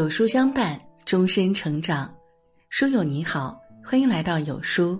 [0.00, 2.10] 有书相伴，终身成长。
[2.70, 4.98] 书友你好，欢迎来到有书，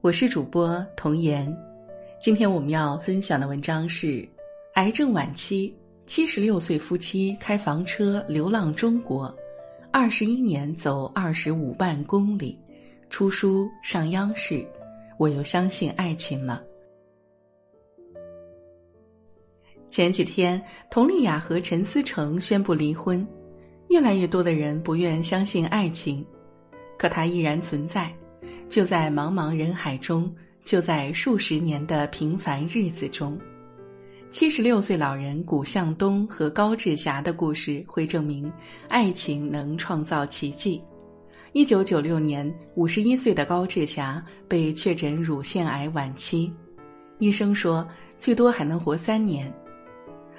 [0.00, 1.56] 我是主播童言。
[2.20, 4.28] 今天我们要分享的文章是：
[4.74, 5.72] 癌症晚期，
[6.06, 9.32] 七十六岁夫妻开房车流浪中国，
[9.92, 12.58] 二十一年走二十五万公里，
[13.10, 14.66] 出书上央视。
[15.20, 16.60] 我又相信爱情了。
[19.88, 23.24] 前几天，佟丽娅和陈思诚宣布离婚。
[23.92, 26.24] 越来越多的人不愿相信爱情，
[26.96, 28.10] 可它依然存在，
[28.66, 33.38] 就在茫茫人海中，就在数十年的平凡日子中。
[34.30, 38.50] 七十六岁老人古向东和高志霞的故事会证明，
[38.88, 40.82] 爱情能创造奇迹。
[41.52, 46.50] 一九九六年，五十一岁的高志霞被确诊乳腺癌晚期，
[47.18, 47.86] 医生说
[48.18, 49.52] 最多还能活三年。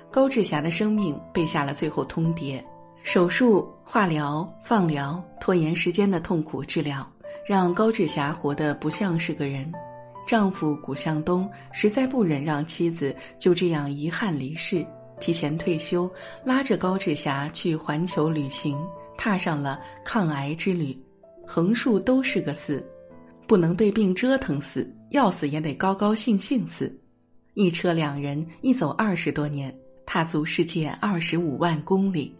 [0.10, 2.60] 高志霞的生命被下了最后通牒。
[3.04, 7.06] 手术、化疗、放疗，拖延时间的痛苦治疗，
[7.46, 9.70] 让高志霞活得不像是个人。
[10.26, 14.86] 丈夫古向东实在不忍让妻子就这样遗憾离世，
[15.20, 16.10] 提前退休，
[16.46, 18.80] 拉着高志霞去环球旅行，
[19.18, 20.98] 踏上了抗癌之旅。
[21.46, 22.82] 横竖都是个死，
[23.46, 26.98] 不能被病折腾死，要死也得高高兴兴死。
[27.54, 32.34] 一车两人，一走二十多年，踏足世界二十五万公里。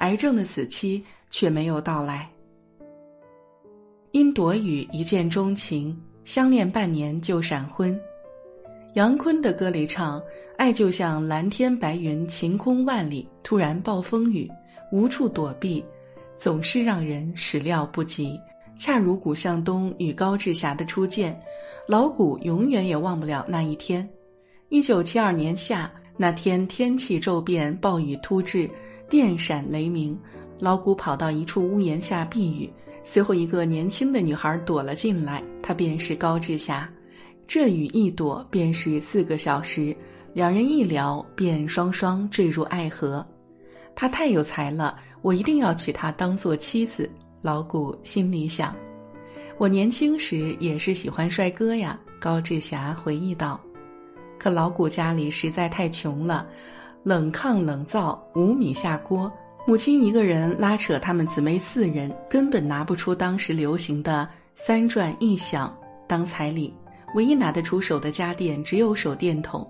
[0.00, 2.28] 癌症的死期却没有到来。
[4.10, 7.98] 因躲雨一见钟情，相恋半年就闪婚。
[8.94, 10.20] 杨坤的歌里唱
[10.58, 14.50] ：“爱就像蓝天白云，晴空万里，突然暴风雨，
[14.90, 15.84] 无处躲避，
[16.36, 18.38] 总是让人始料不及。”
[18.76, 21.38] 恰如古向东与高志霞的初见，
[21.86, 24.08] 老古永远也忘不了那一天。
[24.70, 28.68] 一九七二年夏，那天天气骤变，暴雨突至。
[29.10, 30.16] 电闪雷鸣，
[30.60, 32.72] 老谷跑到一处屋檐下避雨。
[33.02, 36.88] 随后，一个年轻的女孩躲了进来，她便是高志霞。
[37.44, 39.94] 这雨一躲便是四个小时，
[40.32, 43.26] 两人一聊便双双坠入爱河。
[43.96, 47.10] 她太有才了，我一定要娶她当做妻子。
[47.42, 48.72] 老谷心里想。
[49.58, 51.98] 我年轻时也是喜欢帅哥呀。
[52.20, 53.58] 高志霞回忆道。
[54.38, 56.46] 可老谷家里实在太穷了。
[57.02, 59.32] 冷炕冷灶无米下锅，
[59.66, 65.74] 母亲一个人拉扯他们姊妹四人，根本拿不出当时流行的三转一响
[66.06, 66.74] 当彩礼。
[67.14, 69.66] 唯一拿得出手的家电只有手电筒。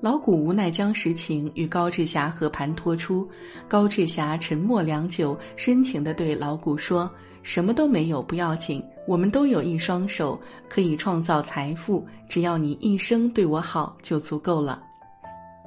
[0.00, 3.26] 老谷无奈将实情与高志霞和盘托出，
[3.66, 7.10] 高志霞沉默良久，深情地对老谷说
[7.42, 10.38] ：“什么都没有不要紧，我们都有一双手，
[10.68, 14.82] 可以创造财富，只要你一生对我好就足够了。”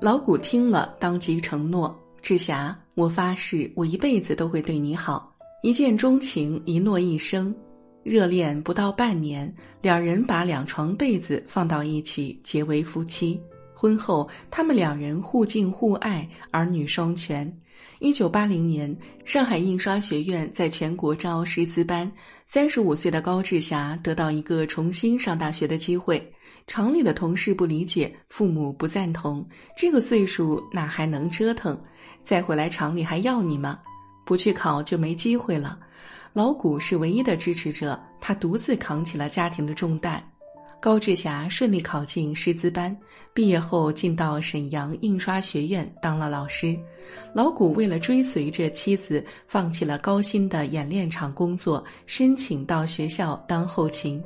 [0.02, 5.30] 老谷听了，当即承诺：“志霞，我发誓，我一辈子都会对你好，
[5.62, 7.54] 一见钟情，一诺一生。”
[8.02, 13.38] 热恋不到半年，两人把两床被子放到一起，结为夫妻。
[13.74, 17.54] 婚后，他们两人互敬互爱，儿女双全。
[18.00, 18.96] 一九八零年，
[19.26, 22.10] 上海印刷学院在全国招师资班，
[22.46, 26.26] 三十五岁的高志霞得到一个重新上大学的机会。
[26.70, 29.44] 厂里的同事不理解，父母不赞同。
[29.76, 31.76] 这个岁数哪还能折腾？
[32.24, 33.80] 再回来厂里还要你吗？
[34.24, 35.80] 不去考就没机会了。
[36.32, 40.24] 老谷是唯一的支持者，他独自扛起了家庭的重担。
[40.80, 42.96] 高志霞顺利考进师资班，
[43.34, 46.78] 毕业后进到沈阳印刷学院当了老师。
[47.34, 54.24] 老谷为了追随着妻子，放弃了高薪的演练场工作，申请到学校当后勤。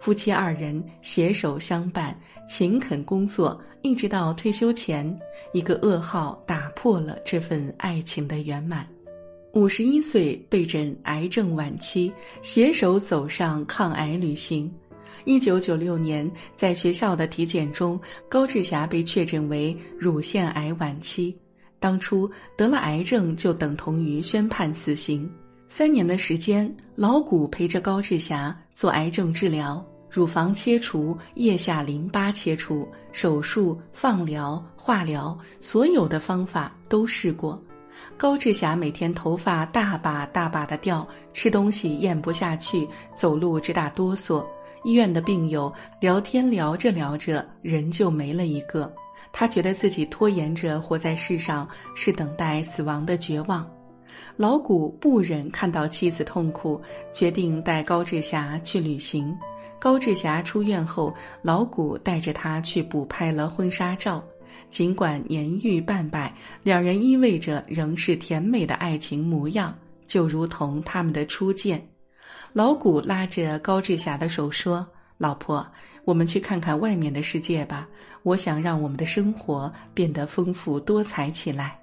[0.00, 2.18] 夫妻二人携手相伴，
[2.48, 5.18] 勤恳工作，一直到退休前，
[5.52, 8.88] 一个噩耗打破了这份爱情的圆满。
[9.52, 14.72] 五十一岁被诊癌症晚期，携手走上抗癌旅行。
[15.26, 21.36] 一九九六年，在学校的体检中，高志霞被确诊为乳腺癌晚期。
[21.78, 25.30] 当初得了癌症，就等同于宣判死刑。
[25.72, 37.62] 三年的时间，老谷陪着高志霞做癌症治疗，乳房切除、腋下淋巴切除、手术、放疗、化疗，所有的方法都试过。
[38.16, 44.44] 高志霞每天头发大把大把的掉，吃东西咽不下去，走路直打哆嗦。
[44.82, 48.92] 医院的病友聊天聊着聊着，人就没了一个。
[49.30, 53.64] 他觉得自己拖延着活在世上，是等待死亡的绝望。
[54.36, 56.80] 老谷不忍看到妻子痛苦，
[57.12, 59.36] 决定带高志霞去旅行。
[59.78, 64.22] 高志霞出院后，老谷带着她去补拍了婚纱照。
[64.68, 69.76] 尽管年逾半百，两人依偎着仍是甜美的爱情模样。
[70.06, 71.80] 就如同他们的初见。
[72.52, 74.84] 老谷拉着高志霞的手说
[75.18, 75.64] ：“老婆，
[76.04, 77.88] 我们去看看外面的世界吧。
[78.24, 81.78] 我想让我们的生活变得丰富多彩起来。”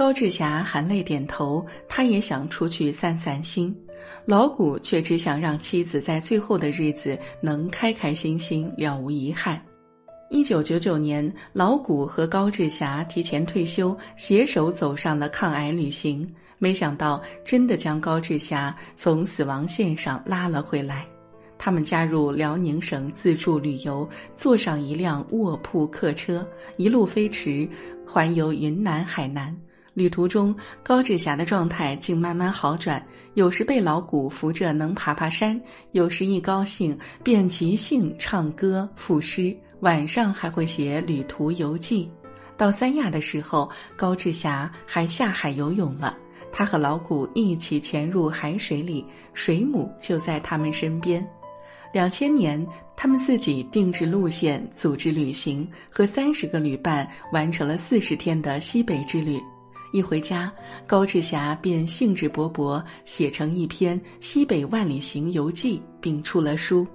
[0.00, 3.76] 高志霞含泪点头，他也想出去散散心。
[4.24, 9.60] 老谷却只想让妻子在最后的日子能开开心心，了无遗憾。
[10.30, 16.26] 一九九九年，老谷和高志霞提前退休，携手走上了抗癌旅行。
[16.56, 21.04] 没想到，真的将高志霞从死亡线上拉了回来。
[21.58, 26.48] 他们加入辽宁省自助旅游，坐上一辆卧铺客车，
[26.78, 27.68] 一路飞驰，
[28.06, 29.54] 环游云南、海南。
[29.94, 33.04] 旅途中，高志霞的状态竟慢慢好转，
[33.34, 35.60] 有时被老谷扶着能爬爬山，
[35.92, 42.10] 有时一高兴便即兴唱歌赋诗，晚上还会写旅途游记。
[42.56, 46.16] 到三亚的时候，高志霞还下海游泳了。
[46.52, 49.04] 他和老谷一起潜入海水里，
[49.34, 51.26] 水母就在他们身边。
[51.92, 52.64] 两千年，
[52.96, 59.40] 他们自己定制路线，组织旅行，和三十个旅伴完成了四十天的西北之旅。
[59.92, 60.52] 一回家，
[60.86, 66.86] 高志霞便兴致勃勃写成一篇《西北万里行游记》，并出了书。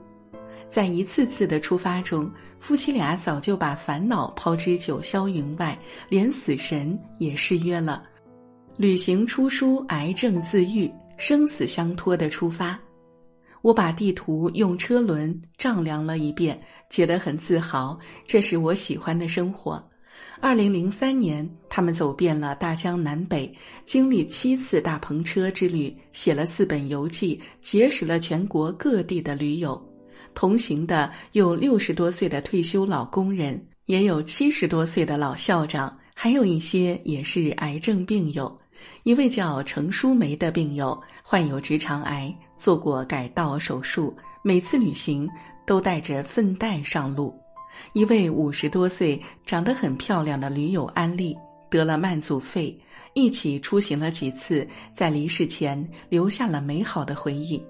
[0.69, 5.77] 在一次次的出发中，夫妻俩早就把烦恼抛之九霄云外，
[6.09, 8.03] 连死神也誓约了：
[8.77, 12.79] 旅行出书，癌症自愈，生死相托的出发。
[13.61, 16.59] 我把地图用车轮丈量了一遍，
[16.89, 17.97] 觉得很自豪。
[18.25, 19.83] 这是我喜欢的生活。
[20.39, 23.53] 二零零三年，他们走遍了大江南北，
[23.85, 29.81] 经历七次大篷车之旅，写了四本游记，结识了全国各地的驴友。
[30.33, 38.59] 同行的有六十多岁的退休老工人，也有七十多岁的老校长，还有一些也是癌症病友。
[39.03, 45.27] 一位叫程淑梅的病友患有直肠癌，做过改道手术，每次旅行
[45.65, 47.33] 都带着粪袋上路。
[47.93, 51.35] 一位五十多岁、长得很漂亮的驴友安利
[51.69, 52.77] 得了慢阻肺，
[53.13, 57.61] 一起出行了几次，在离世前留下了美好的回忆。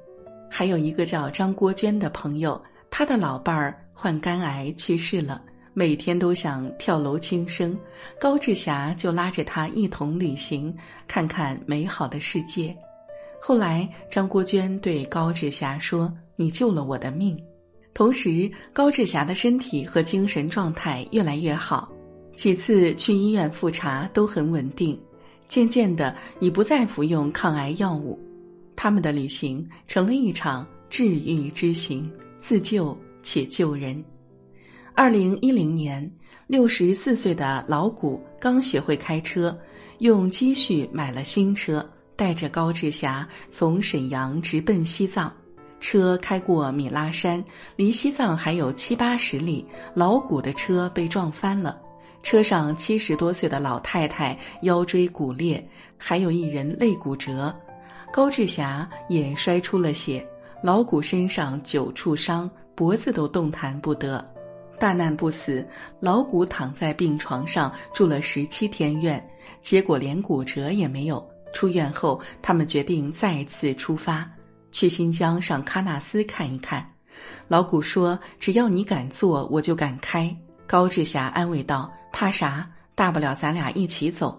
[0.50, 5.42] 还有一个叫张国娟的朋友，他的老伴儿患肝癌去世了，
[5.74, 7.78] 每天都想跳楼轻生，
[8.20, 10.76] 高志霞就拉着他一同旅行，
[11.08, 12.76] 看看美好的世界。
[13.42, 17.38] 后来，张国娟对高志霞说：“你救了我的命。”
[17.96, 21.90] 同时，高志霞的身体和精神状态越来越好，
[22.36, 25.00] 几次去医院复查都很稳定，
[25.48, 28.20] 渐渐的已不再服用抗癌药物。
[28.76, 34.04] 他们的旅行成了一场治愈之行，自救且救人。
[34.94, 36.12] 二零一零年，
[36.48, 39.58] 六十四岁的老谷刚学会开车，
[40.00, 45.34] 用积蓄买了新车，带着高志霞从沈阳直奔西藏。
[45.86, 47.46] 车开过米拉山，
[47.76, 49.64] 离西藏还有七八十里。
[49.94, 51.80] 老谷的车被撞翻了，
[52.24, 55.64] 车上七十多岁的老太太腰椎骨裂，
[55.96, 57.56] 还有一人肋骨折。
[58.12, 60.28] 高志霞也摔出了血，
[60.64, 64.26] 老谷身上九处伤，脖子都动弹不得。
[64.80, 65.64] 大难不死，
[66.00, 69.24] 老谷躺在病床上住了十七天院，
[69.62, 71.24] 结果连骨折也没有。
[71.54, 74.28] 出院后，他们决定再次出发。
[74.76, 76.86] 去新疆上喀纳斯看一看，
[77.48, 80.36] 老谷说：“只要你敢做，我就敢开。”
[80.68, 82.70] 高志霞安慰道：“怕啥？
[82.94, 84.38] 大不了咱俩一起走。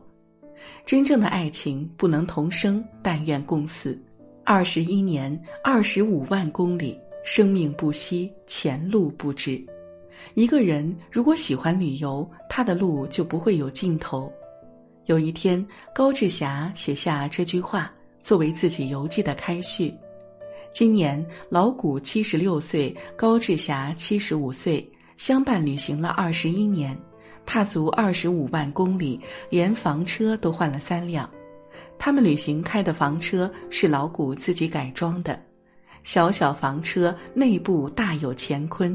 [0.85, 3.99] 真正的爱情不能同生，但愿共死。
[4.45, 9.59] 二十一年，二十五万公里，生命不息，前路不知。
[10.35, 14.31] 一个人如果喜欢旅游，他的路就不会有尽头。
[15.07, 17.91] 有一天，高志霞写下这句话，
[18.21, 19.95] 作为自己游记的开序。
[20.77, 26.95] 今年老谷七十六岁，高志霞七十五岁，相伴旅行了二十一年，
[27.47, 29.19] 踏足二十五万公里，
[29.49, 31.27] 连房车都换了三辆。
[31.99, 35.43] 他们旅行开的房车是老谷自己改装的，
[36.05, 38.95] 小小房车内部大有乾坤，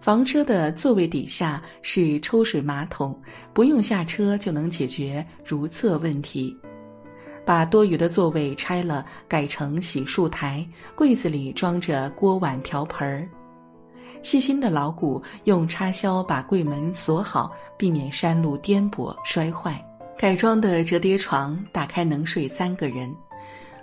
[0.00, 3.14] 房车的座位底下是抽水马桶，
[3.52, 6.56] 不用下车就能解决如厕问题。
[7.44, 13.28] 把多余的座位拆了，改成洗漱台，柜子里装着锅碗瓢盆儿。
[14.22, 19.84] 细心的老谷用插销把柜门锁好，避免山路颠簸摔坏。
[20.16, 23.14] 改装的折叠床打开能睡三个人，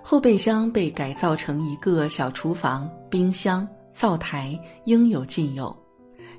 [0.02, 5.76] 后备箱被改造成一个小厨房，冰箱、灶台应有尽有。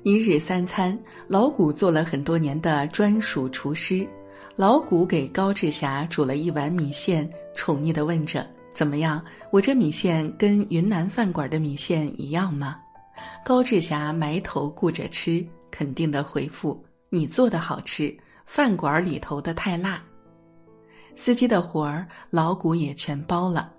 [0.01, 0.99] 一日三餐，
[1.29, 4.05] 老谷做了很多年的专属厨师。
[4.55, 9.23] 老谷给高志霞煮了一碗米线，宠溺地问着：“怎么样？
[9.49, 12.79] 我这米线跟云南饭馆的米线一样吗？
[13.43, 20.03] 高志霞埋头顾着吃，肯定的回复：“你做的好吃，饭馆里头的太辣。”
[21.15, 23.73] 司机的活儿老谷也全包了，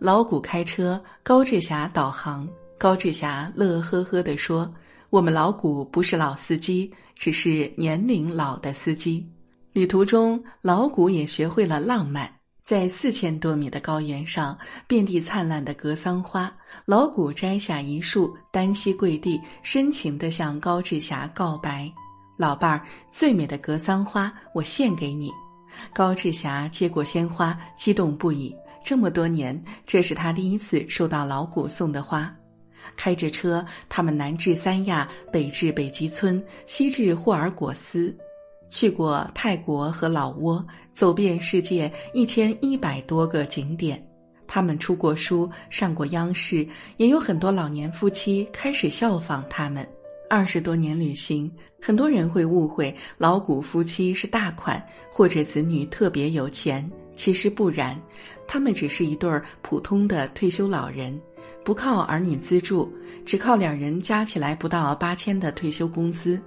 [0.00, 2.48] 老谷开车，高志霞导航。
[2.76, 4.68] 高志霞乐呵呵地说
[5.08, 9.24] ：“我们老谷不是老司机，只是年龄老的司机。”
[9.76, 12.32] 旅途中，老谷也学会了浪漫。
[12.64, 14.56] 在四千多米的高原上，
[14.86, 16.50] 遍地灿烂的格桑花，
[16.86, 21.92] 老谷摘下一束，单膝跪地，深情地向高志霞告白
[22.38, 25.30] ：“老伴儿，最美的格桑花，我献给你。”
[25.92, 28.56] 高志霞接过鲜花，激动不已。
[28.82, 32.34] 这么多年，这是他第一次收到老谷送的花。
[32.96, 38.16] 开着车，他们南至三亚，北至北极村，西至霍尔果斯。
[38.68, 44.02] 去过泰国和老挝，走遍世界一千一百多个景点。
[44.46, 46.66] 他们出过书，上过央视，
[46.98, 49.86] 也有很多老年夫妻开始效仿他们。
[50.28, 57.96] 二十多年旅行，很多人会误会老古夫妻是大款或者子女特别有钱，其实不然，
[58.46, 59.30] 他们只是一对
[59.62, 61.16] 普通的退休老人，
[61.64, 62.92] 不靠儿女资助，
[63.24, 66.40] 只靠两人加起来不到八千的退休工资。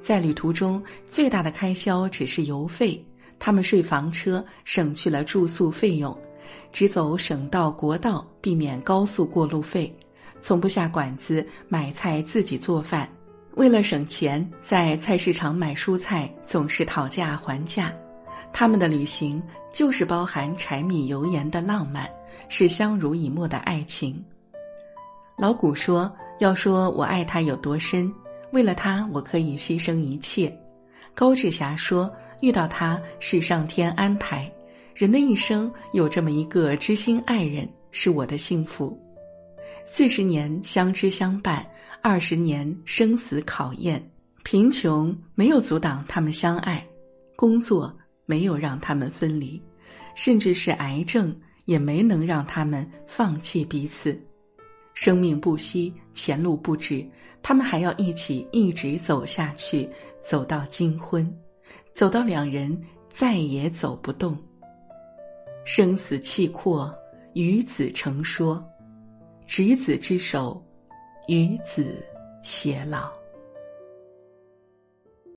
[0.00, 3.04] 在旅途中，最大的开销只是油费。
[3.38, 6.16] 他们睡房车，省去了住宿费用，
[6.72, 9.94] 只走省道、国道，避免高速过路费。
[10.40, 13.08] 从不下馆子买菜，自己做饭。
[13.56, 17.92] 为了省钱，在菜市场买蔬菜总是讨价还价。
[18.52, 19.42] 他们的旅行
[19.72, 22.08] 就是包含柴米油盐的浪漫，
[22.48, 24.22] 是相濡以沫的爱情。
[25.36, 28.10] 老谷说：“要说我爱他有多深。”
[28.52, 30.54] 为了他，我可以牺牲一切。
[31.14, 34.50] 高志霞说：“遇到他是上天安排，
[34.94, 38.98] 人的一生有这么一个知心爱人，是我的幸福。
[39.84, 41.66] 四十年相知相伴，
[42.02, 44.02] 二十年生死考验，
[44.42, 46.86] 贫穷没有阻挡他们相爱，
[47.34, 49.60] 工作没有让他们分离，
[50.14, 51.34] 甚至是癌症
[51.64, 54.20] 也没能让他们放弃彼此。”
[54.96, 57.06] 生命不息，前路不止，
[57.42, 59.86] 他们还要一起一直走下去，
[60.22, 61.30] 走到金婚，
[61.92, 64.34] 走到两人再也走不动。
[65.66, 66.92] 生死契阔，
[67.34, 68.66] 与子成说，
[69.46, 70.64] 执子之手，
[71.28, 72.02] 与子
[72.42, 73.12] 偕老。